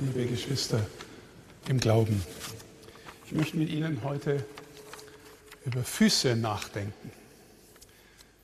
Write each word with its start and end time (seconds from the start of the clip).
liebe 0.00 0.26
Geschwister 0.26 0.84
im 1.68 1.78
Glauben. 1.78 2.20
Ich 3.26 3.32
möchte 3.32 3.56
mit 3.56 3.68
Ihnen 3.70 4.02
heute 4.02 4.44
über 5.64 5.84
Füße 5.84 6.36
nachdenken. 6.36 7.12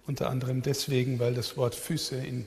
Unter 0.06 0.30
anderem 0.30 0.62
deswegen, 0.62 1.18
weil 1.18 1.34
das 1.34 1.56
Wort 1.56 1.74
Füße 1.74 2.16
in 2.16 2.46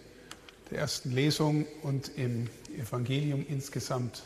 der 0.71 0.79
ersten 0.79 1.12
Lesung 1.12 1.66
und 1.81 2.12
im 2.16 2.50
Evangelium 2.78 3.46
insgesamt 3.47 4.24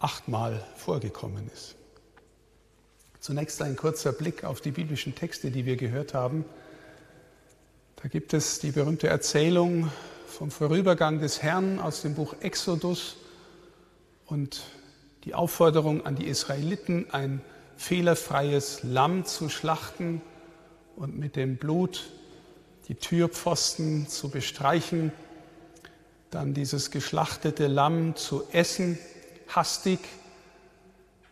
achtmal 0.00 0.66
vorgekommen 0.76 1.48
ist. 1.54 1.76
Zunächst 3.20 3.62
ein 3.62 3.76
kurzer 3.76 4.12
Blick 4.12 4.44
auf 4.44 4.60
die 4.60 4.72
biblischen 4.72 5.14
Texte, 5.14 5.50
die 5.50 5.64
wir 5.64 5.76
gehört 5.76 6.14
haben. 6.14 6.44
Da 8.02 8.08
gibt 8.08 8.32
es 8.32 8.58
die 8.58 8.70
berühmte 8.70 9.08
Erzählung 9.08 9.90
vom 10.26 10.50
Vorübergang 10.50 11.20
des 11.20 11.42
Herrn 11.42 11.78
aus 11.78 12.02
dem 12.02 12.14
Buch 12.14 12.34
Exodus 12.40 13.16
und 14.28 14.62
die 15.24 15.34
Aufforderung 15.34 16.06
an 16.06 16.16
die 16.16 16.26
Israeliten, 16.26 17.06
ein 17.10 17.40
fehlerfreies 17.76 18.82
Lamm 18.82 19.24
zu 19.24 19.48
schlachten 19.48 20.20
und 20.96 21.18
mit 21.18 21.36
dem 21.36 21.56
Blut 21.56 22.10
die 22.88 22.94
Türpfosten 22.94 24.08
zu 24.08 24.30
bestreichen, 24.30 25.12
dann 26.30 26.54
dieses 26.54 26.90
geschlachtete 26.90 27.66
Lamm 27.66 28.16
zu 28.16 28.44
essen, 28.52 28.98
hastig, 29.48 30.00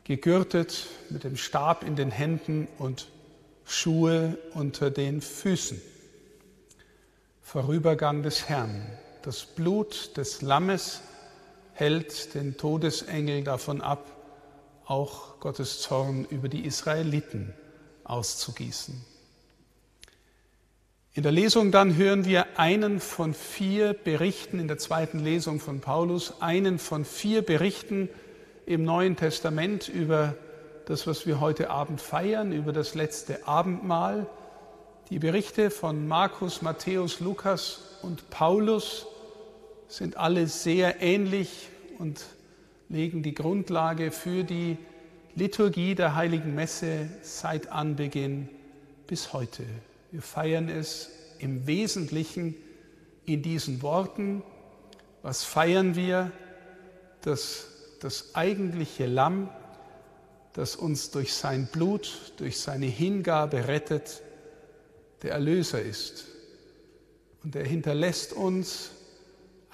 gegürtet 0.04 0.86
mit 1.10 1.24
dem 1.24 1.36
Stab 1.36 1.82
in 1.82 1.96
den 1.96 2.10
Händen 2.10 2.68
und 2.78 3.08
Schuhe 3.64 4.38
unter 4.54 4.90
den 4.90 5.20
Füßen. 5.20 5.80
Vorübergang 7.42 8.22
des 8.22 8.48
Herrn. 8.48 8.86
Das 9.22 9.44
Blut 9.44 10.16
des 10.16 10.42
Lammes 10.42 11.00
hält 11.76 12.34
den 12.34 12.56
Todesengel 12.56 13.44
davon 13.44 13.82
ab, 13.82 14.10
auch 14.86 15.40
Gottes 15.40 15.82
Zorn 15.82 16.24
über 16.30 16.48
die 16.48 16.64
Israeliten 16.64 17.52
auszugießen. 18.04 19.04
In 21.12 21.22
der 21.22 21.32
Lesung 21.32 21.72
dann 21.72 21.96
hören 21.96 22.24
wir 22.24 22.58
einen 22.58 22.98
von 22.98 23.34
vier 23.34 23.92
Berichten 23.92 24.58
in 24.58 24.68
der 24.68 24.78
zweiten 24.78 25.18
Lesung 25.18 25.60
von 25.60 25.80
Paulus, 25.80 26.40
einen 26.40 26.78
von 26.78 27.04
vier 27.04 27.42
Berichten 27.42 28.08
im 28.64 28.84
Neuen 28.84 29.16
Testament 29.16 29.88
über 29.88 30.34
das, 30.86 31.06
was 31.06 31.26
wir 31.26 31.40
heute 31.40 31.68
Abend 31.68 32.00
feiern, 32.00 32.52
über 32.52 32.72
das 32.72 32.94
letzte 32.94 33.46
Abendmahl. 33.46 34.26
Die 35.10 35.18
Berichte 35.18 35.70
von 35.70 36.08
Markus, 36.08 36.62
Matthäus, 36.62 37.20
Lukas 37.20 37.98
und 38.02 38.30
Paulus 38.30 39.06
sind 39.88 40.16
alle 40.16 40.46
sehr 40.46 41.00
ähnlich 41.00 41.68
und 41.98 42.24
legen 42.88 43.22
die 43.22 43.34
Grundlage 43.34 44.10
für 44.10 44.44
die 44.44 44.76
Liturgie 45.34 45.94
der 45.94 46.14
heiligen 46.14 46.54
Messe 46.54 47.08
seit 47.22 47.68
Anbeginn 47.68 48.48
bis 49.06 49.32
heute. 49.32 49.64
Wir 50.10 50.22
feiern 50.22 50.68
es 50.68 51.10
im 51.38 51.66
Wesentlichen 51.66 52.54
in 53.26 53.42
diesen 53.42 53.82
Worten. 53.82 54.42
Was 55.22 55.44
feiern 55.44 55.94
wir? 55.94 56.32
Dass 57.22 57.66
das 58.00 58.34
eigentliche 58.34 59.06
Lamm, 59.06 59.48
das 60.52 60.76
uns 60.76 61.10
durch 61.10 61.34
sein 61.34 61.68
Blut, 61.70 62.32
durch 62.38 62.60
seine 62.60 62.86
Hingabe 62.86 63.68
rettet, 63.68 64.22
der 65.22 65.32
Erlöser 65.32 65.82
ist. 65.82 66.26
Und 67.42 67.56
er 67.56 67.64
hinterlässt 67.64 68.32
uns 68.32 68.90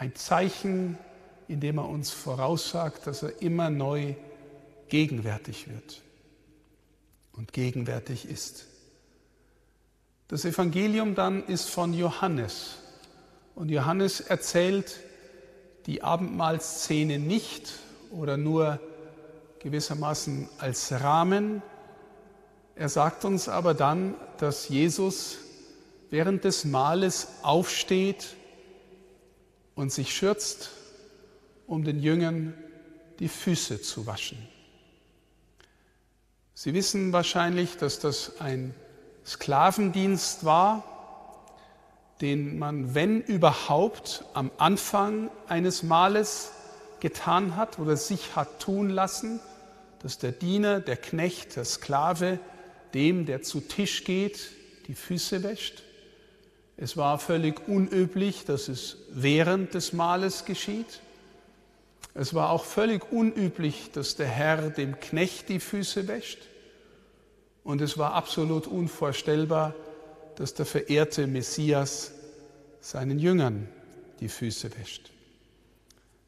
ein 0.03 0.17
Zeichen, 0.17 0.99
indem 1.47 1.79
er 1.79 1.89
uns 1.89 2.11
voraussagt, 2.11 3.07
dass 3.07 3.23
er 3.23 3.41
immer 3.41 3.71
neu 3.71 4.17
gegenwärtig 4.89 5.69
wird 5.69 6.03
und 7.35 7.53
gegenwärtig 7.53 8.29
ist. 8.29 8.67
Das 10.27 10.45
Evangelium 10.45 11.15
dann 11.15 11.47
ist 11.47 11.71
von 11.71 11.95
Johannes. 11.95 12.79
Und 13.55 13.69
Johannes 13.69 14.19
erzählt 14.19 14.99
die 15.87 16.03
Abendmahlszene 16.03 17.21
nicht 17.21 17.73
oder 18.11 18.37
nur 18.37 18.81
gewissermaßen 19.61 20.49
als 20.59 20.91
Rahmen. 20.91 21.63
Er 22.75 22.89
sagt 22.89 23.25
uns 23.25 23.49
aber 23.49 23.73
dann, 23.73 24.17
dass 24.39 24.69
Jesus 24.69 25.39
während 26.11 26.43
des 26.43 26.65
Mahles 26.65 27.29
aufsteht 27.43 28.35
und 29.83 29.91
sich 29.91 30.15
schürzt, 30.15 30.71
um 31.67 31.83
den 31.83 31.99
Jüngern 31.99 32.55
die 33.19 33.27
Füße 33.27 33.83
zu 33.83 34.07
waschen. 34.07 34.39
Sie 36.55 36.73
wissen 36.73 37.13
wahrscheinlich, 37.13 37.79
dass 37.79 37.99
das 37.99 38.41
ein 38.41 38.77
Sklavendienst 39.27 40.45
war, 40.45 40.85
den 42.21 42.61
man, 42.61 42.95
wenn 42.95 43.21
überhaupt, 43.23 44.25
am 44.35 44.53
Anfang 44.57 45.33
eines 45.49 45.83
Mahles 45.83 46.53
getan 47.01 47.57
hat 47.57 47.81
oder 47.81 47.97
sich 47.97 48.37
hat 48.37 48.61
tun 48.61 48.89
lassen, 48.89 49.41
dass 49.99 50.19
der 50.19 50.31
Diener, 50.31 50.79
der 50.79 50.97
Knecht, 50.97 51.57
der 51.57 51.65
Sklave 51.65 52.39
dem, 52.95 53.27
der 53.27 53.43
zu 53.43 53.61
Tisch 53.61 54.05
geht, 54.05 54.51
die 54.87 54.95
Füße 54.95 55.43
wäscht. 55.43 55.83
Es 56.83 56.97
war 56.97 57.21
völlig 57.21 57.69
unüblich, 57.69 58.45
dass 58.45 58.67
es 58.67 58.97
während 59.13 59.73
des 59.73 59.93
Mahles 59.93 60.45
geschieht. 60.47 60.99
Es 62.13 62.35
war 62.35 62.51
auch 62.51 62.65
völlig 62.65 63.13
unüblich, 63.13 63.93
dass 63.93 64.17
der 64.17 64.27
Herr 64.27 64.69
dem 64.69 64.99
Knecht 64.99 65.49
die 65.49 65.61
Füße 65.61 66.09
wäscht. 66.09 66.41
Und 67.63 67.83
es 67.83 67.99
war 67.99 68.15
absolut 68.15 68.67
unvorstellbar, 68.67 69.77
dass 70.35 70.55
der 70.55 70.67
verehrte 70.67 71.29
Messias 71.29 72.11
seinen 72.81 73.21
Jüngern 73.21 73.69
die 74.19 74.29
Füße 74.29 74.77
wäscht. 74.77 75.13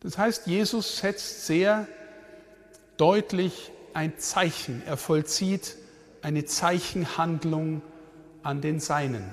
Das 0.02 0.18
heißt, 0.18 0.46
Jesus 0.46 0.98
setzt 0.98 1.46
sehr 1.46 1.88
deutlich 2.96 3.72
ein 3.92 4.20
Zeichen. 4.20 4.84
Er 4.86 4.98
vollzieht 4.98 5.74
eine 6.22 6.44
Zeichenhandlung 6.44 7.82
an 8.44 8.60
den 8.60 8.78
Seinen. 8.78 9.28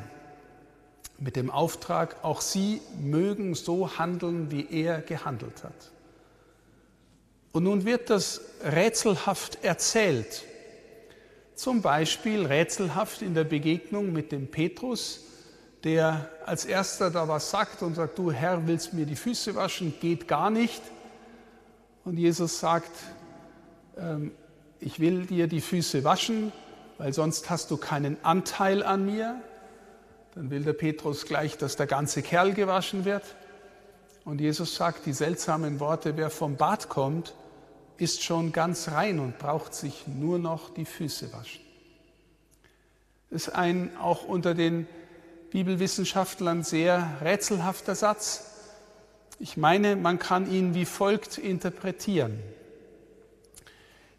Mit 1.21 1.35
dem 1.35 1.49
Auftrag, 1.49 2.23
auch 2.23 2.41
sie 2.41 2.81
mögen 2.99 3.55
so 3.55 3.97
handeln, 3.97 4.51
wie 4.51 4.67
er 4.69 5.01
gehandelt 5.01 5.63
hat. 5.63 5.91
Und 7.51 7.63
nun 7.63 7.85
wird 7.85 8.09
das 8.09 8.41
rätselhaft 8.63 9.63
erzählt. 9.63 10.43
Zum 11.53 11.83
Beispiel 11.83 12.45
rätselhaft 12.45 13.21
in 13.21 13.35
der 13.35 13.43
Begegnung 13.43 14.11
mit 14.11 14.31
dem 14.31 14.49
Petrus, 14.49 15.21
der 15.83 16.29
als 16.45 16.65
erster 16.65 17.11
da 17.11 17.27
was 17.27 17.51
sagt 17.51 17.83
und 17.83 17.95
sagt, 17.95 18.17
du 18.17 18.31
Herr, 18.31 18.65
willst 18.67 18.93
mir 18.93 19.05
die 19.05 19.15
Füße 19.15 19.53
waschen? 19.55 19.93
Geht 20.01 20.27
gar 20.27 20.49
nicht. 20.49 20.81
Und 22.03 22.17
Jesus 22.17 22.59
sagt, 22.59 22.91
ähm, 23.97 24.31
ich 24.79 24.99
will 24.99 25.27
dir 25.27 25.47
die 25.47 25.61
Füße 25.61 26.03
waschen, 26.03 26.51
weil 26.97 27.13
sonst 27.13 27.49
hast 27.49 27.69
du 27.69 27.77
keinen 27.77 28.17
Anteil 28.23 28.81
an 28.83 29.05
mir. 29.05 29.41
Dann 30.35 30.49
will 30.49 30.63
der 30.63 30.73
Petrus 30.73 31.25
gleich, 31.25 31.57
dass 31.57 31.75
der 31.75 31.87
ganze 31.87 32.21
Kerl 32.21 32.53
gewaschen 32.53 33.05
wird. 33.05 33.23
Und 34.23 34.39
Jesus 34.39 34.75
sagt 34.75 35.05
die 35.05 35.13
seltsamen 35.13 35.79
Worte, 35.79 36.15
wer 36.15 36.29
vom 36.29 36.55
Bad 36.55 36.89
kommt, 36.89 37.33
ist 37.97 38.23
schon 38.23 38.51
ganz 38.51 38.89
rein 38.89 39.19
und 39.19 39.37
braucht 39.37 39.73
sich 39.73 40.07
nur 40.07 40.39
noch 40.39 40.73
die 40.73 40.85
Füße 40.85 41.33
waschen. 41.33 41.61
Das 43.29 43.47
ist 43.47 43.49
ein 43.49 43.95
auch 43.97 44.23
unter 44.23 44.53
den 44.53 44.87
Bibelwissenschaftlern 45.51 46.63
sehr 46.63 47.17
rätselhafter 47.21 47.95
Satz. 47.95 48.45
Ich 49.39 49.57
meine, 49.57 49.95
man 49.95 50.17
kann 50.17 50.51
ihn 50.51 50.73
wie 50.73 50.85
folgt 50.85 51.37
interpretieren. 51.37 52.39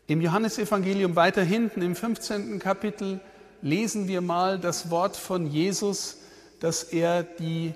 Im 0.06 0.20
Johannesevangelium 0.20 1.16
weiter 1.16 1.42
hinten 1.42 1.80
im 1.80 1.94
15. 1.94 2.58
Kapitel 2.58 3.20
lesen 3.62 4.08
wir 4.08 4.20
mal 4.20 4.58
das 4.58 4.90
Wort 4.90 5.16
von 5.16 5.46
Jesus, 5.46 6.18
dass 6.60 6.82
er 6.82 7.22
die, 7.22 7.72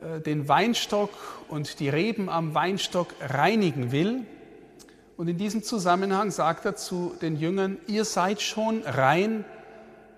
äh, 0.00 0.20
den 0.20 0.48
Weinstock 0.48 1.10
und 1.48 1.80
die 1.80 1.88
Reben 1.88 2.28
am 2.28 2.54
Weinstock 2.54 3.08
reinigen 3.20 3.90
will. 3.90 4.26
Und 5.16 5.28
in 5.28 5.38
diesem 5.38 5.62
Zusammenhang 5.62 6.30
sagt 6.30 6.64
er 6.64 6.76
zu 6.76 7.14
den 7.20 7.36
Jüngern, 7.36 7.78
ihr 7.86 8.04
seid 8.04 8.42
schon 8.42 8.82
rein 8.82 9.44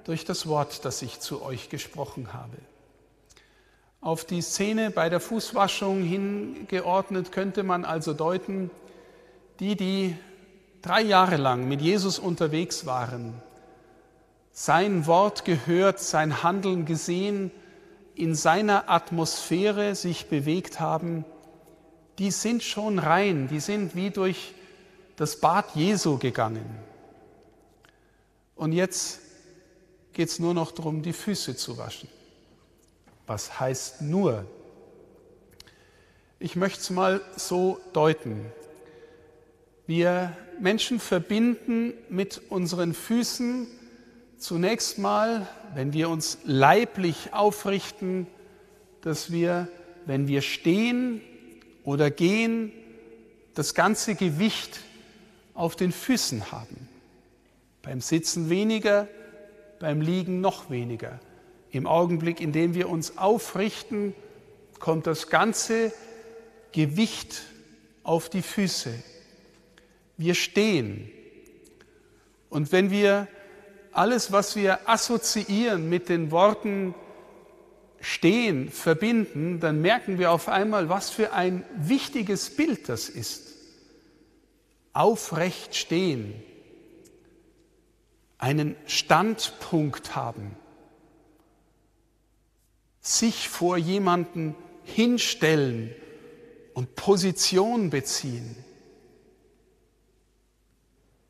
durch 0.05 0.25
das 0.25 0.47
Wort, 0.47 0.85
das 0.85 1.03
ich 1.03 1.21
zu 1.21 1.43
euch 1.43 1.69
gesprochen 1.69 2.33
habe. 2.33 2.57
Auf 4.01 4.25
die 4.25 4.41
Szene 4.41 4.91
bei 4.91 5.09
der 5.09 5.21
Fußwaschung 5.21 6.03
hingeordnet 6.03 7.33
könnte 7.33 7.63
man 7.63 7.85
also 7.85 8.13
deuten, 8.13 8.71
die, 9.59 9.75
die 9.75 10.17
drei 10.81 11.03
Jahre 11.03 11.37
lang 11.37 11.67
mit 11.67 11.81
Jesus 11.81 12.19
unterwegs 12.19 12.87
waren, 12.87 13.35
sein 14.59 15.07
Wort 15.07 15.45
gehört, 15.45 16.01
sein 16.01 16.43
Handeln 16.43 16.87
gesehen, 16.87 17.51
in 18.15 18.35
seiner 18.35 18.89
Atmosphäre 18.89 19.95
sich 19.95 20.29
bewegt 20.29 20.81
haben, 20.81 21.27
die 22.19 22.31
sind 22.31 22.63
schon 22.63 22.99
rein, 22.99 23.49
die 23.49 23.61
sind 23.61 23.95
wie 23.95 24.09
durch 24.09 24.55
das 25.17 25.41
Bad 25.41 25.77
Jesu 25.77 26.17
gegangen. 26.17 26.65
Und 28.55 28.73
jetzt 28.73 29.21
geht 30.15 30.31
es 30.31 30.39
nur 30.39 30.55
noch 30.55 30.73
darum, 30.73 31.03
die 31.03 31.13
Füße 31.13 31.55
zu 31.55 31.77
waschen. 31.77 32.09
Was 33.27 33.61
heißt 33.61 34.01
nur? 34.01 34.47
Ich 36.39 36.57
möchte 36.57 36.81
es 36.81 36.89
mal 36.89 37.21
so 37.37 37.79
deuten. 37.93 38.47
Wir 39.87 40.35
Menschen 40.59 40.99
verbinden 40.99 41.93
mit 42.09 42.41
unseren 42.49 42.95
Füßen 42.95 43.67
zunächst 44.39 44.99
mal, 44.99 45.47
wenn 45.75 45.93
wir 45.93 46.09
uns 46.09 46.39
leiblich 46.45 47.33
aufrichten, 47.33 48.27
dass 49.01 49.31
wir, 49.31 49.69
wenn 50.05 50.29
wir 50.29 50.43
stehen 50.43 51.21
oder 51.85 52.11
gehen, 52.11 52.73
das 53.55 53.75
ganze 53.75 54.15
Gewicht 54.15 54.81
auf 55.55 55.77
den 55.77 55.93
Füßen 55.93 56.53
haben. 56.53 56.89
Beim 57.83 58.01
Sitzen 58.01 58.51
weniger, 58.51 59.09
beim 59.79 60.01
Liegen 60.01 60.41
noch 60.41 60.71
weniger. 60.71 61.21
Im 61.71 61.87
Augenblick, 61.87 62.41
in 62.41 62.53
dem 62.53 62.75
wir 62.75 62.89
uns 62.89 63.19
aufrichten, 63.19 64.15
kommt 64.79 65.07
das 65.07 65.29
ganze 65.29 65.93
Gewicht 66.73 67.43
auf 68.03 68.29
die 68.29 68.43
Füße. 68.43 68.93
Wir 70.17 70.35
stehen. 70.35 71.11
Und 72.49 72.73
wenn 72.73 72.91
wir 72.91 73.29
alles, 73.97 74.31
was 74.31 74.57
wir 74.57 74.89
assoziieren 74.89 75.89
mit 75.89 76.09
den 76.09 76.31
Worten 76.31 76.95
stehen, 78.01 78.71
verbinden, 78.71 79.59
dann 79.59 79.81
merken 79.81 80.19
wir 80.19 80.31
auf 80.31 80.49
einmal, 80.49 80.89
was 80.89 81.11
für 81.11 81.33
ein 81.33 81.65
wichtiges 81.77 82.55
Bild 82.55 82.89
das 82.89 83.09
ist. 83.09 83.55
Aufrecht 84.93 85.75
stehen, 85.75 86.35
einen 88.39 88.77
Standpunkt 88.87 90.15
haben, 90.15 90.57
sich 93.01 93.49
vor 93.49 93.77
jemanden 93.77 94.55
hinstellen 94.85 95.95
und 96.75 96.95
Position 96.97 97.91
beziehen. 97.91 98.57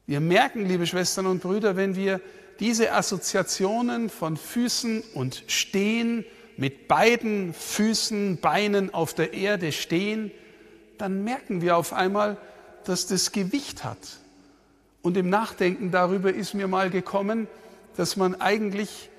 Wir 0.07 0.21
merken, 0.21 0.67
liebe 0.67 0.87
Schwestern 0.87 1.27
und 1.27 1.43
Brüder, 1.43 1.77
wenn 1.77 1.97
wir 1.97 2.21
diese 2.61 2.93
Assoziationen 2.93 4.08
von 4.08 4.37
Füßen 4.37 5.03
und 5.14 5.44
Stehen 5.47 6.25
mit 6.56 6.88
beiden 6.88 7.53
Füßen, 7.53 8.38
Beinen 8.38 8.93
auf 8.94 9.14
der 9.14 9.35
Erde 9.35 9.73
stehen, 9.73 10.31
dann 10.99 11.25
merken 11.25 11.61
wir 11.61 11.76
auf 11.76 11.93
einmal, 11.93 12.38
dass 12.85 13.06
das 13.06 13.32
Gewicht 13.32 13.85
hat. 13.85 13.99
Und 15.03 15.17
im 15.17 15.29
Nachdenken 15.29 15.91
darüber 15.91 16.32
ist 16.32 16.55
mir 16.55 16.69
mal 16.69 16.91
gekommen, 16.91 17.47
dass 17.97 18.17
man 18.17 18.41
eigentlich 18.41 19.11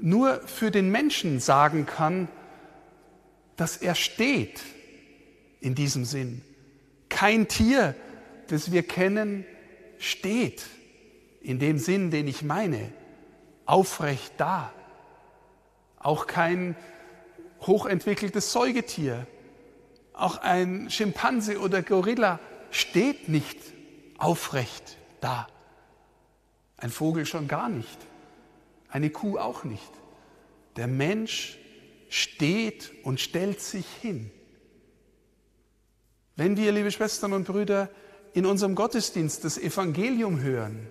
nur 0.00 0.40
für 0.46 0.70
den 0.70 0.90
Menschen 0.90 1.40
sagen 1.40 1.86
kann, 1.86 2.28
dass 3.56 3.76
er 3.76 3.94
steht 3.94 4.60
in 5.60 5.74
diesem 5.74 6.04
Sinn. 6.04 6.42
Kein 7.08 7.48
Tier, 7.48 7.94
das 8.48 8.72
wir 8.72 8.82
kennen, 8.82 9.44
steht 9.98 10.64
in 11.40 11.58
dem 11.58 11.78
Sinn, 11.78 12.10
den 12.10 12.28
ich 12.28 12.42
meine, 12.42 12.92
aufrecht 13.66 14.34
da. 14.36 14.72
Auch 15.98 16.26
kein 16.26 16.76
hochentwickeltes 17.62 18.52
Säugetier, 18.52 19.26
auch 20.12 20.38
ein 20.38 20.90
Schimpanse 20.90 21.58
oder 21.60 21.82
Gorilla 21.82 22.40
steht 22.70 23.28
nicht 23.28 23.58
aufrecht 24.18 24.98
da. 25.20 25.46
Ein 26.76 26.90
Vogel 26.90 27.26
schon 27.26 27.48
gar 27.48 27.68
nicht. 27.68 27.98
Eine 28.88 29.10
Kuh 29.10 29.38
auch 29.38 29.64
nicht. 29.64 29.90
Der 30.76 30.86
Mensch 30.86 31.58
steht 32.08 32.92
und 33.02 33.20
stellt 33.20 33.60
sich 33.60 33.86
hin. 34.00 34.30
Wenn 36.36 36.56
wir, 36.56 36.72
liebe 36.72 36.90
Schwestern 36.90 37.32
und 37.32 37.44
Brüder, 37.44 37.88
in 38.32 38.46
unserem 38.46 38.74
Gottesdienst 38.74 39.44
das 39.44 39.58
Evangelium 39.58 40.40
hören, 40.40 40.86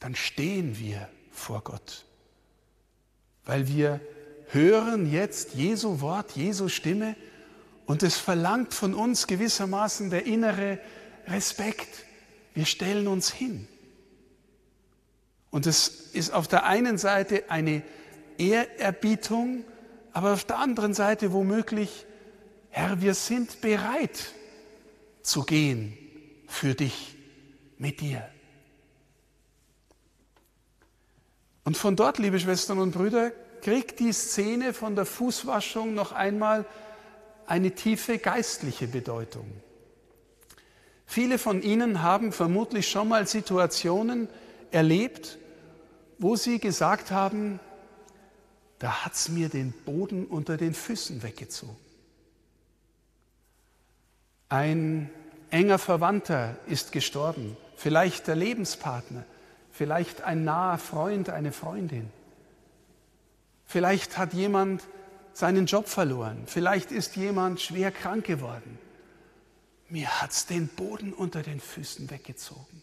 dann 0.00 0.14
stehen 0.14 0.78
wir 0.78 1.08
vor 1.30 1.62
Gott, 1.62 2.04
weil 3.44 3.68
wir 3.68 4.00
hören 4.50 5.10
jetzt 5.10 5.54
Jesu 5.54 6.00
Wort, 6.00 6.32
Jesu 6.32 6.68
Stimme 6.68 7.16
und 7.86 8.02
es 8.02 8.16
verlangt 8.16 8.74
von 8.74 8.94
uns 8.94 9.26
gewissermaßen 9.26 10.10
der 10.10 10.26
innere 10.26 10.78
Respekt. 11.26 12.04
Wir 12.54 12.66
stellen 12.66 13.06
uns 13.06 13.32
hin. 13.32 13.68
Und 15.50 15.66
es 15.66 15.88
ist 16.12 16.32
auf 16.32 16.48
der 16.48 16.64
einen 16.64 16.98
Seite 16.98 17.44
eine 17.48 17.82
Ehrerbietung, 18.36 19.64
aber 20.12 20.32
auf 20.32 20.44
der 20.44 20.58
anderen 20.58 20.94
Seite 20.94 21.32
womöglich, 21.32 22.06
Herr, 22.70 23.00
wir 23.00 23.14
sind 23.14 23.60
bereit 23.60 24.34
zu 25.22 25.42
gehen 25.44 25.96
für 26.46 26.74
dich, 26.74 27.16
mit 27.78 28.00
dir. 28.00 28.28
Und 31.68 31.76
von 31.76 31.96
dort, 31.96 32.16
liebe 32.16 32.40
Schwestern 32.40 32.78
und 32.78 32.92
Brüder, 32.92 33.30
kriegt 33.60 34.00
die 34.00 34.14
Szene 34.14 34.72
von 34.72 34.96
der 34.96 35.04
Fußwaschung 35.04 35.92
noch 35.92 36.12
einmal 36.12 36.64
eine 37.46 37.72
tiefe 37.72 38.16
geistliche 38.16 38.88
Bedeutung. 38.88 39.44
Viele 41.04 41.36
von 41.36 41.60
Ihnen 41.60 42.02
haben 42.02 42.32
vermutlich 42.32 42.88
schon 42.88 43.08
mal 43.08 43.26
Situationen 43.26 44.28
erlebt, 44.70 45.36
wo 46.16 46.36
Sie 46.36 46.58
gesagt 46.58 47.10
haben, 47.10 47.60
da 48.78 49.04
hat 49.04 49.12
es 49.12 49.28
mir 49.28 49.50
den 49.50 49.72
Boden 49.72 50.24
unter 50.24 50.56
den 50.56 50.72
Füßen 50.72 51.22
weggezogen. 51.22 51.76
Ein 54.48 55.10
enger 55.50 55.78
Verwandter 55.78 56.56
ist 56.66 56.92
gestorben, 56.92 57.58
vielleicht 57.76 58.26
der 58.26 58.36
Lebenspartner, 58.36 59.26
vielleicht 59.78 60.22
ein 60.22 60.42
naher 60.42 60.76
Freund, 60.76 61.30
eine 61.30 61.52
Freundin. 61.52 62.10
Vielleicht 63.64 64.18
hat 64.18 64.34
jemand 64.34 64.82
seinen 65.32 65.66
Job 65.66 65.88
verloren, 65.88 66.42
vielleicht 66.46 66.90
ist 66.90 67.14
jemand 67.14 67.60
schwer 67.60 67.92
krank 67.92 68.24
geworden. 68.24 68.76
Mir 69.88 70.20
hat 70.20 70.32
es 70.32 70.46
den 70.46 70.66
Boden 70.66 71.12
unter 71.12 71.44
den 71.44 71.60
Füßen 71.60 72.10
weggezogen. 72.10 72.82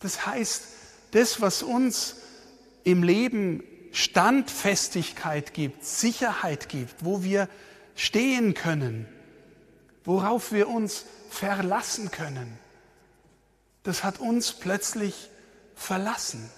Das 0.00 0.26
heißt, 0.26 0.64
das, 1.12 1.40
was 1.40 1.62
uns 1.62 2.16
im 2.82 3.04
Leben 3.04 3.62
Standfestigkeit 3.92 5.54
gibt, 5.54 5.84
Sicherheit 5.84 6.68
gibt, 6.68 7.04
wo 7.04 7.22
wir 7.22 7.48
stehen 7.94 8.54
können, 8.54 9.06
worauf 10.02 10.50
wir 10.50 10.68
uns 10.68 11.04
verlassen 11.30 12.10
können, 12.10 12.58
das 13.84 14.02
hat 14.02 14.18
uns 14.18 14.52
plötzlich 14.52 15.30
verlassen. 15.74 16.50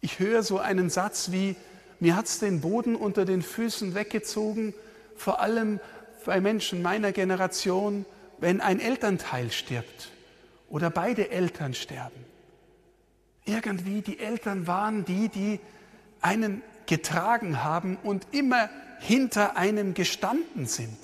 Ich 0.00 0.18
höre 0.18 0.42
so 0.42 0.58
einen 0.58 0.90
Satz 0.90 1.30
wie, 1.32 1.56
mir 2.00 2.16
hat 2.16 2.26
es 2.26 2.38
den 2.38 2.60
Boden 2.60 2.94
unter 2.94 3.24
den 3.24 3.42
Füßen 3.42 3.94
weggezogen, 3.94 4.74
vor 5.16 5.40
allem 5.40 5.80
bei 6.24 6.40
Menschen 6.40 6.82
meiner 6.82 7.12
Generation, 7.12 8.04
wenn 8.38 8.60
ein 8.60 8.80
Elternteil 8.80 9.50
stirbt 9.50 10.10
oder 10.68 10.90
beide 10.90 11.30
Eltern 11.30 11.74
sterben. 11.74 12.24
Irgendwie 13.44 14.02
die 14.02 14.18
Eltern 14.18 14.66
waren 14.66 15.04
die, 15.04 15.28
die 15.28 15.60
einen 16.20 16.62
getragen 16.86 17.64
haben 17.64 17.96
und 18.02 18.26
immer 18.32 18.68
hinter 19.00 19.56
einem 19.56 19.94
gestanden 19.94 20.66
sind. 20.66 20.98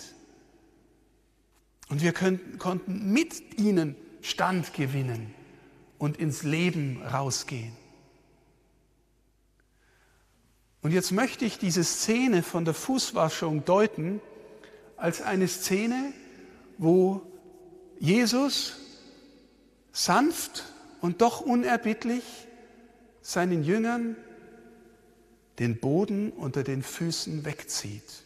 Und 1.89 2.03
wir 2.03 2.13
können, 2.13 2.59
konnten 2.59 3.13
mit 3.13 3.59
ihnen 3.59 3.97
Stand 4.21 4.75
gewinnen 4.75 5.35
und 6.05 6.19
ins 6.19 6.43
Leben 6.43 7.01
rausgehen. 7.03 7.75
Und 10.83 10.91
jetzt 10.91 11.13
möchte 11.13 11.47
ich 11.47 11.57
diese 11.57 11.83
Szene 11.83 12.43
von 12.43 12.67
der 12.67 12.75
Fußwaschung 12.75 13.65
deuten 13.65 14.21
als 14.99 15.23
eine 15.23 15.49
Szene, 15.49 16.13
wo 16.77 17.23
Jesus 17.99 18.77
sanft 19.93 20.65
und 21.01 21.23
doch 21.23 21.41
unerbittlich 21.41 22.23
seinen 23.23 23.65
Jüngern 23.65 24.15
den 25.59 25.81
Boden 25.81 26.33
unter 26.33 26.65
den 26.65 26.83
Füßen 26.83 27.47
wegzieht. 27.47 28.25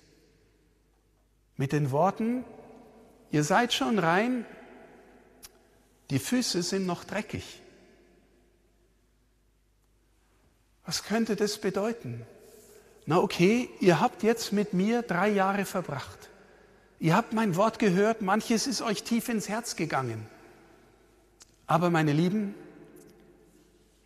Mit 1.56 1.70
den 1.70 1.92
Worten, 1.92 2.44
ihr 3.30 3.44
seid 3.44 3.73
schon 3.73 4.00
rein, 4.00 4.44
die 6.11 6.18
Füße 6.18 6.64
sind 6.64 6.87
noch 6.87 7.04
dreckig. 7.04 7.62
Was 10.88 11.02
könnte 11.02 11.37
das 11.37 11.59
bedeuten? 11.59 12.25
Na 13.04 13.18
okay, 13.18 13.68
ihr 13.78 14.00
habt 14.00 14.23
jetzt 14.23 14.54
mit 14.54 14.73
mir 14.73 15.02
drei 15.02 15.28
Jahre 15.28 15.66
verbracht. 15.66 16.30
Ihr 16.99 17.14
habt 17.14 17.35
mein 17.35 17.57
Wort 17.57 17.78
gehört, 17.78 18.23
manches 18.23 18.66
ist 18.66 18.80
euch 18.80 19.02
tief 19.02 19.28
ins 19.28 19.50
Herz 19.50 19.76
gegangen. 19.76 20.26
Aber 21.66 21.90
meine 21.90 22.14
Lieben, 22.14 22.54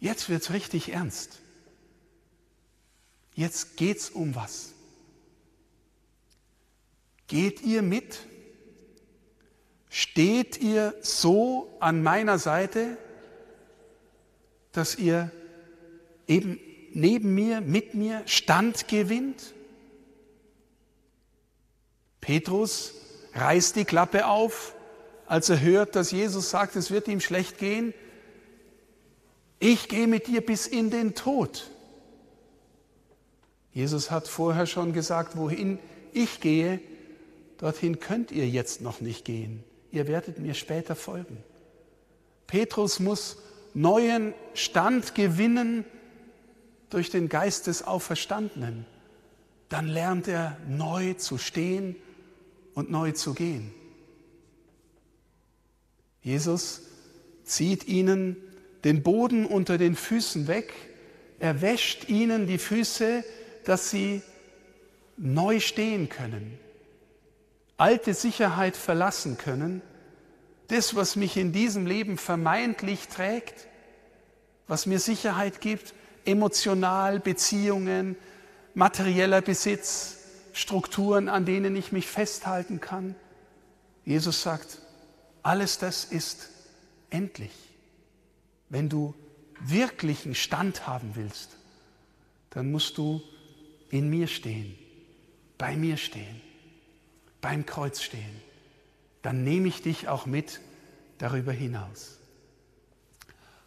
jetzt 0.01 0.29
wird 0.29 0.43
es 0.43 0.53
richtig 0.53 0.93
ernst. 0.93 1.39
Jetzt 3.37 3.77
geht's 3.77 4.11
um 4.11 4.35
was. 4.35 4.73
Geht 7.29 7.63
ihr 7.63 7.83
mit? 7.83 8.19
Steht 9.89 10.59
ihr 10.59 10.97
so 11.01 11.77
an 11.79 12.03
meiner 12.03 12.41
Seite, 12.41 12.99
dass 14.73 14.97
ihr 14.97 15.31
eben 16.27 16.59
neben 16.95 17.35
mir, 17.35 17.61
mit 17.61 17.95
mir 17.95 18.23
Stand 18.27 18.89
gewinnt? 18.89 19.55
Petrus 22.21 22.95
reißt 23.35 23.77
die 23.77 23.85
Klappe 23.85 24.27
auf, 24.27 24.75
als 25.27 25.49
er 25.49 25.61
hört, 25.61 25.97
dass 25.97 26.11
Jesus 26.11 26.51
sagt, 26.51 26.77
es 26.77 26.91
wird 26.91 27.09
ihm 27.09 27.21
schlecht 27.21 27.59
gehen. 27.59 27.95
Ich 29.59 29.89
gehe 29.89 30.07
mit 30.07 30.27
dir 30.27 30.41
bis 30.41 30.67
in 30.67 30.91
den 30.91 31.15
Tod. 31.15 31.71
Jesus 33.73 34.11
hat 34.11 34.29
vorher 34.29 34.67
schon 34.67 34.93
gesagt, 34.93 35.37
wohin 35.37 35.79
ich 36.13 36.41
gehe, 36.41 36.81
dorthin 37.59 38.01
könnt 38.01 38.31
ihr 38.31 38.49
jetzt 38.49 38.83
noch 38.83 39.01
nicht 39.01 39.25
gehen. 39.25 39.65
Ihr 39.91 40.07
werdet 40.07 40.39
mir 40.39 40.55
später 40.55 40.95
folgen. 40.95 41.39
Petrus 42.47 43.01
muss 43.01 43.39
neuen 43.73 44.35
Stand 44.55 45.15
gewinnen 45.15 45.85
durch 46.95 47.11
den 47.11 47.29
Geist 47.29 47.67
des 47.67 47.83
Auferstandenen. 47.83 48.87
Dann 49.69 49.89
lernt 49.89 50.29
er 50.29 50.57
neu 50.69 51.15
zu 51.15 51.39
stehen 51.39 51.97
und 52.75 52.91
neu 52.91 53.13
zu 53.13 53.35
gehen. 53.35 53.73
Jesus 56.23 56.83
zieht 57.45 57.89
ihnen 57.89 58.37
den 58.85 59.03
Boden 59.03 59.47
unter 59.47 59.79
den 59.79 59.97
Füßen 59.97 60.47
weg, 60.47 60.73
er 61.39 61.61
wäscht 61.61 62.09
ihnen 62.09 62.47
die 62.47 62.59
Füße, 62.59 63.25
dass 63.65 63.91
sie 63.91 64.23
neu 65.17 65.61
stehen 65.61 66.09
können, 66.09 66.59
alte 67.77 68.15
Sicherheit 68.15 68.77
verlassen 68.77 69.39
können, 69.39 69.83
das, 70.69 70.95
was 70.95 71.17
mich 71.17 71.37
in 71.37 71.53
diesem 71.53 71.87
Leben 71.87 72.17
vermeintlich 72.17 73.09
trägt, 73.09 73.67
was 74.69 74.87
mir 74.87 74.99
Sicherheit 74.99 75.61
gibt, 75.61 75.95
emotional, 76.25 77.21
Beziehungen, 77.21 78.17
materieller 78.75 79.41
Besitz, 79.41 80.19
Strukturen, 80.53 81.29
an 81.29 81.45
denen 81.45 81.77
ich 81.77 81.93
mich 81.93 82.07
festhalten 82.07 82.81
kann. 82.81 83.15
Jesus 84.05 84.43
sagt, 84.43 84.79
alles 85.43 85.79
das 85.79 86.05
ist 86.05 86.51
endlich. 87.11 87.53
Wenn 88.69 88.89
du 88.89 89.15
wirklichen 89.61 90.35
Stand 90.35 90.87
haben 90.87 91.13
willst, 91.15 91.57
dann 92.51 92.71
musst 92.71 92.99
du 92.99 93.23
in 93.91 94.11
mir 94.11 94.27
stehen, 94.27 94.79
bei 95.59 95.77
mir 95.77 95.97
stehen, 95.97 96.41
beim 97.41 97.67
Kreuz 97.67 98.03
stehen. 98.03 98.41
Dann 99.23 99.45
nehme 99.45 99.69
ich 99.69 99.83
dich 99.83 100.09
auch 100.09 100.27
mit 100.27 100.61
darüber 101.19 101.53
hinaus. 101.53 102.19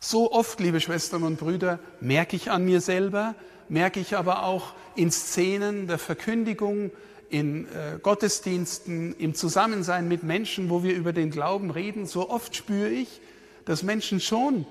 So 0.08 0.32
oft, 0.32 0.60
liebe 0.60 0.80
Schwestern 0.82 1.24
und 1.24 1.40
Brüder, 1.40 1.80
merke 2.00 2.36
ich 2.36 2.52
an 2.52 2.64
mir 2.64 2.80
selber, 2.80 3.34
merke 3.70 4.00
ich 4.00 4.16
aber 4.16 4.44
auch 4.44 4.76
in 4.96 5.10
Szenen 5.10 5.88
der 5.88 5.98
Verkündigung, 5.98 6.92
in 7.32 7.66
äh, 7.66 7.98
Gottesdiensten, 8.00 9.16
im 9.18 9.34
Zusammensein 9.34 10.08
mit 10.08 10.22
Menschen, 10.22 10.70
wo 10.70 10.84
wir 10.84 10.96
über 10.96 11.12
den 11.12 11.32
Glauben 11.32 11.72
reden, 11.72 12.06
so 12.06 12.30
oft 12.30 12.56
spüre 12.56 12.90
ich, 12.90 13.20
dass 13.66 13.82
Menschen 13.82 14.20
schon 14.20 14.68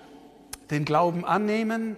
den 0.71 0.85
Glauben 0.85 1.25
annehmen 1.25 1.97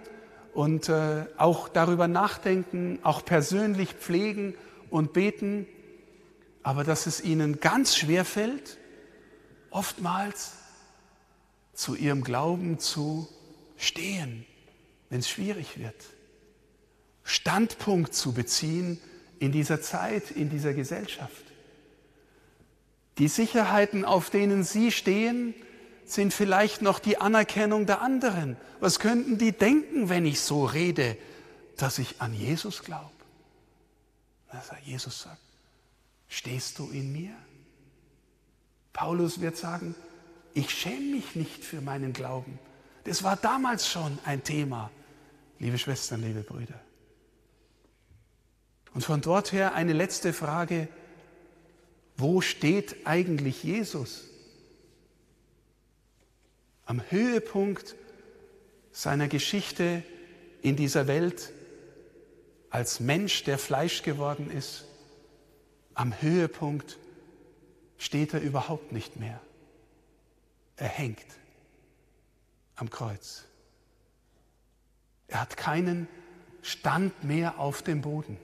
und 0.55 0.89
äh, 0.89 1.25
auch 1.37 1.69
darüber 1.69 2.07
nachdenken, 2.07 2.97
auch 3.03 3.23
persönlich 3.23 3.93
pflegen 3.93 4.55
und 4.89 5.13
beten, 5.13 5.67
aber 6.63 6.83
dass 6.83 7.05
es 7.05 7.23
ihnen 7.23 7.59
ganz 7.59 7.95
schwer 7.95 8.25
fällt, 8.25 8.79
oftmals 9.69 10.56
zu 11.77 11.93
ihrem 11.93 12.23
Glauben 12.23 12.79
zu 12.79 13.29
stehen, 13.77 14.47
wenn 15.09 15.19
es 15.19 15.29
schwierig 15.29 15.77
wird. 15.77 15.95
Standpunkt 17.23 18.15
zu 18.15 18.33
beziehen 18.33 18.99
in 19.37 19.51
dieser 19.51 19.79
Zeit, 19.79 20.31
in 20.31 20.49
dieser 20.49 20.73
Gesellschaft. 20.73 21.43
Die 23.19 23.27
Sicherheiten, 23.27 24.05
auf 24.05 24.31
denen 24.31 24.63
Sie 24.63 24.91
stehen, 24.91 25.53
sind 26.03 26.33
vielleicht 26.33 26.81
noch 26.81 26.97
die 26.97 27.19
Anerkennung 27.19 27.85
der 27.85 28.01
anderen. 28.01 28.57
Was 28.79 28.99
könnten 28.99 29.37
die 29.37 29.51
denken, 29.51 30.09
wenn 30.09 30.25
ich 30.25 30.39
so 30.41 30.65
rede, 30.65 31.15
dass 31.77 31.99
ich 31.99 32.21
an 32.21 32.33
Jesus 32.33 32.81
glaube? 32.81 33.11
Jesus 34.83 35.21
sagt, 35.21 35.41
stehst 36.27 36.79
du 36.79 36.89
in 36.89 37.11
mir? 37.11 37.35
Paulus 38.93 39.41
wird 39.41 39.57
sagen, 39.57 39.93
ich 40.57 40.71
schäme 40.71 41.15
mich 41.17 41.35
nicht 41.35 41.63
für 41.63 41.81
meinen 41.81 42.13
Glauben. 42.13 42.57
Das 43.03 43.21
war 43.21 43.35
damals 43.35 43.87
schon 43.87 44.17
ein 44.25 44.43
Thema, 44.43 44.89
liebe 45.59 45.77
Schwestern, 45.77 46.23
liebe 46.23 46.41
Brüder. 46.41 46.79
Und 48.95 49.05
von 49.05 49.21
dort 49.21 49.51
her 49.51 49.75
eine 49.75 49.93
letzte 49.93 50.33
Frage. 50.33 50.87
Wo 52.17 52.41
steht 52.41 53.05
eigentlich 53.05 53.63
Jesus? 53.63 54.23
Am 56.85 57.03
Höhepunkt 57.11 57.95
seiner 58.91 59.27
Geschichte 59.27 60.01
in 60.63 60.75
dieser 60.75 61.05
Welt 61.05 61.53
als 62.71 62.99
Mensch, 62.99 63.43
der 63.43 63.59
Fleisch 63.59 64.01
geworden 64.01 64.49
ist, 64.49 64.85
am 65.93 66.19
Höhepunkt 66.19 66.97
steht 67.99 68.33
er 68.33 68.41
überhaupt 68.41 68.91
nicht 68.91 69.17
mehr. 69.17 69.39
Er 70.77 70.87
hängt 70.87 71.25
am 72.75 72.89
Kreuz. 72.89 73.45
Er 75.27 75.41
hat 75.41 75.57
keinen 75.57 76.07
Stand 76.61 77.23
mehr 77.23 77.59
auf 77.59 77.81
dem 77.81 78.01
Boden. 78.01 78.37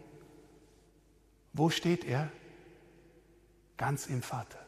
Wo 1.53 1.69
steht 1.69 2.03
er? 2.03 2.31
Ganz 3.77 4.07
im 4.07 4.21
Vater. 4.21 4.59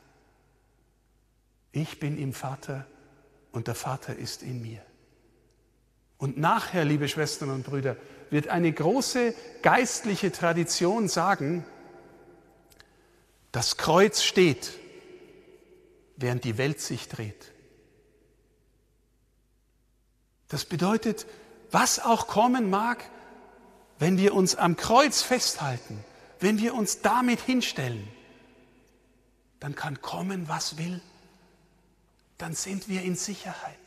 Ich 1.72 2.00
bin 2.00 2.18
im 2.18 2.34
Vater 2.34 2.86
und 3.52 3.68
der 3.68 3.76
Vater 3.76 4.16
ist 4.16 4.44
in 4.44 4.62
mir. 4.62 4.82
Und 6.18 6.38
nachher, 6.38 6.86
liebe 6.86 7.08
Schwestern 7.08 7.50
und 7.50 7.66
Brüder, 7.66 7.98
wird 8.30 8.48
eine 8.48 8.72
große 8.72 9.34
geistliche 9.62 10.32
Tradition 10.32 11.08
sagen, 11.08 11.66
das 13.52 13.78
Kreuz 13.78 14.24
steht, 14.24 14.78
während 16.18 16.44
die 16.44 16.58
Welt 16.58 16.80
sich 16.80 17.08
dreht. 17.08 17.55
Das 20.48 20.66
bedeutet, 20.66 21.26
was 21.72 22.00
auch 22.00 22.28
kommen 22.28 22.70
mag, 22.70 23.04
wenn 24.00 24.18
wir 24.18 24.34
uns 24.34 24.56
am 24.56 24.76
Kreuz 24.76 25.22
festhalten, 25.22 26.04
wenn 26.40 26.60
wir 26.60 26.74
uns 26.74 27.02
damit 27.02 27.40
hinstellen, 27.40 28.08
dann 29.60 29.76
kann 29.76 30.02
kommen, 30.02 30.48
was 30.48 30.78
will, 30.78 31.02
dann 32.38 32.54
sind 32.54 32.90
wir 32.90 33.02
in 33.02 33.16
Sicherheit. 33.16 33.80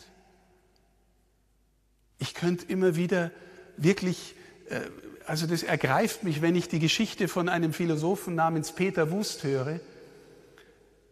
Ich 2.19 2.35
könnte 2.35 2.67
immer 2.67 2.97
wieder 2.97 3.31
wirklich, 3.77 4.35
äh, 4.71 4.81
also 5.27 5.47
das 5.47 5.63
ergreift 5.63 6.25
mich, 6.25 6.43
wenn 6.43 6.57
ich 6.57 6.69
die 6.69 6.79
Geschichte 6.79 7.29
von 7.29 7.49
einem 7.49 7.73
Philosophen 7.73 8.35
namens 8.35 8.73
Peter 8.73 9.11
Wust 9.11 9.45
höre. 9.45 9.79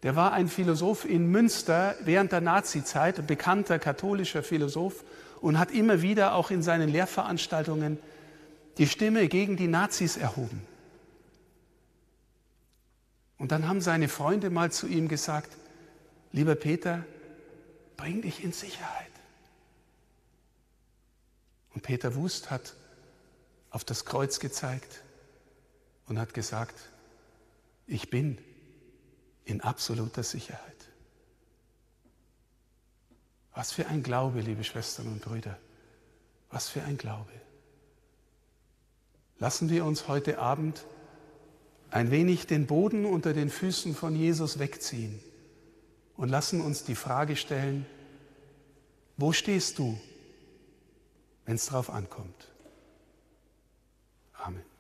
Der 0.03 0.17
war 0.17 0.33
ein 0.33 0.49
Philosoph 0.49 1.05
in 1.05 1.31
Münster 1.31 1.95
während 2.01 2.33
der 2.33 2.41
Nazizeit, 2.41 3.19
ein 3.19 3.27
bekannter 3.27 3.79
katholischer 3.79 4.43
Philosoph 4.43 5.05
und 5.41 5.59
hat 5.59 5.71
immer 5.71 6.03
wieder 6.03 6.35
auch 6.35 6.51
in 6.51 6.63
seinen 6.63 6.89
Lehrveranstaltungen 6.89 7.99
die 8.79 8.87
Stimme 8.87 9.29
gegen 9.29 9.57
die 9.57 9.69
Nazis 9.69 10.17
erhoben. 10.17 10.63
Und 13.39 13.53
dann 13.53 13.69
haben 13.69 13.81
seine 13.81 14.09
Freunde 14.09 14.51
mal 14.51 14.73
zu 14.73 14.87
ihm 14.87 15.09
gesagt, 15.09 15.51
lieber 16.33 16.55
Peter, 16.55 17.05
bring 17.97 18.23
dich 18.23 18.43
in 18.43 18.53
Sicherheit. 18.53 19.11
Und 21.75 21.83
Peter 21.83 22.15
Wust 22.15 22.51
hat 22.51 22.75
auf 23.71 23.85
das 23.85 24.07
Kreuz 24.07 24.41
gezeigt 24.41 25.03
und 26.07 26.19
hat 26.19 26.33
gesagt, 26.33 26.75
ich 27.87 28.09
bin 28.09 28.39
in 29.45 29.61
absoluter 29.61 30.23
Sicherheit. 30.23 30.86
Was 33.57 33.73
für 33.73 33.87
ein 33.87 34.03
Glaube, 34.03 34.41
liebe 34.41 34.65
Schwestern 34.65 35.07
und 35.07 35.23
Brüder. 35.23 35.59
Was 36.51 36.69
für 36.69 36.83
ein 36.83 36.99
Glaube. 36.99 37.33
Lassen 39.39 39.71
wir 39.71 39.87
uns 39.87 40.09
heute 40.09 40.39
Abend 40.39 40.85
ein 41.91 42.11
wenig 42.11 42.47
den 42.47 42.67
Boden 42.67 43.07
unter 43.07 43.33
den 43.33 43.49
Füßen 43.49 43.95
von 43.95 44.15
Jesus 44.15 44.59
wegziehen 44.59 45.19
und 46.19 46.29
lassen 46.29 46.61
uns 46.61 46.85
die 46.85 46.95
Frage 46.95 47.35
stellen, 47.35 47.87
wo 49.17 49.33
stehst 49.33 49.79
du, 49.79 49.99
wenn 51.47 51.55
es 51.55 51.65
drauf 51.65 51.89
ankommt? 51.89 52.53
Amen. 54.35 54.76